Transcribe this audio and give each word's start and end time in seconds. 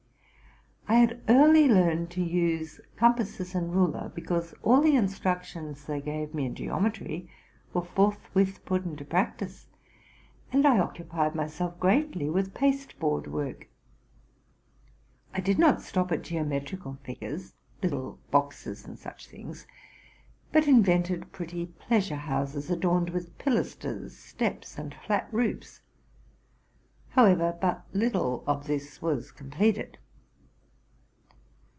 I 0.87 0.95
had 0.95 1.21
early 1.29 1.69
learned 1.69 2.11
to 2.11 2.21
use 2.21 2.81
compasses 2.97 3.55
and 3.55 3.71
ruler, 3.73 4.11
because 4.13 4.53
all 4.61 4.81
the 4.81 4.97
instructions 4.97 5.85
they 5.85 6.01
gave 6.01 6.33
me 6.33 6.45
in 6.47 6.53
geometry 6.53 7.29
were 7.73 7.85
forthwith 7.85 8.65
put 8.65 8.83
into 8.83 9.05
practice; 9.05 9.67
and 10.51 10.65
I 10.67 10.79
occupied 10.79 11.33
myself 11.33 11.79
greatly 11.79 12.29
with 12.29 12.53
paste 12.53 12.99
board 12.99 13.27
work. 13.31 13.69
I 15.33 15.39
did 15.39 15.57
not 15.57 15.81
stop 15.81 16.11
at 16.11 16.23
geometrical 16.23 16.97
figures, 17.05 17.53
little 17.81 18.19
boxes, 18.29 18.83
and 18.85 18.99
such 18.99 19.27
things, 19.29 19.65
but 20.51 20.67
invented 20.67 21.31
pretty 21.31 21.67
pleasure 21.67 22.15
houses 22.17 22.69
adorned 22.69 23.11
with 23.11 23.37
pilasters, 23.37 24.17
steps, 24.17 24.77
and 24.77 24.93
flat 24.93 25.29
roofs. 25.31 25.81
However, 27.11 27.57
but 27.61 27.85
little 27.93 28.43
of 28.45 28.67
this 28.67 29.01
was 29.01 29.31
completed. 29.31 29.97